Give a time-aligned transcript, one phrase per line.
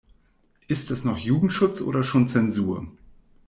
[0.67, 2.87] Ist das noch Jugendschutz oder schon Zensur?